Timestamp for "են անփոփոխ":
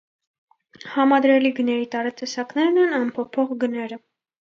2.85-3.53